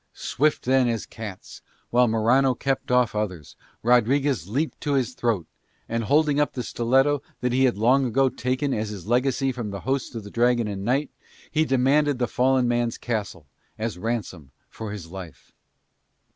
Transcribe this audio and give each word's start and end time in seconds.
Swift 0.15 0.65
then 0.65 0.87
as 0.87 1.05
cats, 1.05 1.61
while 1.91 2.07
Morano 2.07 2.55
kept 2.55 2.89
off 2.89 3.13
others, 3.13 3.55
Rodriguez 3.83 4.47
leaped 4.49 4.81
to 4.81 4.93
his 4.95 5.13
throat, 5.13 5.45
and, 5.87 6.05
holding 6.05 6.39
up 6.39 6.53
the 6.53 6.63
stiletto 6.63 7.21
that 7.41 7.53
he 7.53 7.65
had 7.65 7.77
long 7.77 8.07
ago 8.07 8.27
taken 8.27 8.73
as 8.73 8.89
his 8.89 9.05
legacy 9.05 9.51
from 9.51 9.69
the 9.69 9.81
host 9.81 10.15
of 10.15 10.23
the 10.23 10.31
Dragon 10.31 10.67
and 10.67 10.83
Knight, 10.83 11.11
he 11.51 11.65
demanded 11.65 12.17
the 12.17 12.27
fallen 12.27 12.67
man's 12.67 12.97
castle 12.97 13.45
as 13.77 13.99
ransom 13.99 14.49
for 14.71 14.91
his 14.91 15.11
life. 15.11 15.51